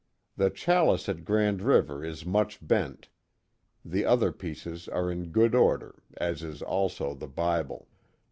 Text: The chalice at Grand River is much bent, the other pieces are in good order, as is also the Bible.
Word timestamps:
The 0.35 0.49
chalice 0.49 1.07
at 1.09 1.23
Grand 1.23 1.61
River 1.61 2.03
is 2.03 2.25
much 2.25 2.57
bent, 2.67 3.09
the 3.85 4.03
other 4.03 4.31
pieces 4.31 4.87
are 4.89 5.11
in 5.11 5.29
good 5.29 5.53
order, 5.53 6.01
as 6.17 6.41
is 6.41 6.63
also 6.63 7.13
the 7.13 7.27
Bible. 7.27 7.87